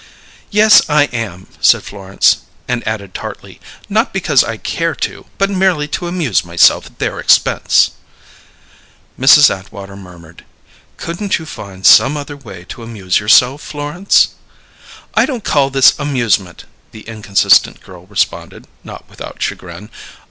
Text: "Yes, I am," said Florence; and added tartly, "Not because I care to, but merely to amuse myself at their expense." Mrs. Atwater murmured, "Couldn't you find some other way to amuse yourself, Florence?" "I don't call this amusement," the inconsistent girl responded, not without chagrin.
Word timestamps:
"Yes, 0.49 0.81
I 0.89 1.03
am," 1.13 1.45
said 1.59 1.83
Florence; 1.83 2.37
and 2.67 2.87
added 2.87 3.13
tartly, 3.13 3.61
"Not 3.87 4.13
because 4.13 4.43
I 4.43 4.57
care 4.57 4.95
to, 4.95 5.27
but 5.37 5.51
merely 5.51 5.87
to 5.89 6.07
amuse 6.07 6.43
myself 6.43 6.87
at 6.87 6.97
their 6.97 7.19
expense." 7.19 7.91
Mrs. 9.19 9.55
Atwater 9.55 9.95
murmured, 9.95 10.43
"Couldn't 10.97 11.37
you 11.37 11.45
find 11.45 11.85
some 11.85 12.17
other 12.17 12.35
way 12.35 12.63
to 12.69 12.81
amuse 12.81 13.19
yourself, 13.19 13.61
Florence?" 13.61 14.29
"I 15.13 15.27
don't 15.27 15.43
call 15.43 15.69
this 15.69 15.93
amusement," 15.99 16.65
the 16.91 17.01
inconsistent 17.01 17.79
girl 17.81 18.07
responded, 18.07 18.65
not 18.83 19.07
without 19.07 19.39
chagrin. 19.39 19.91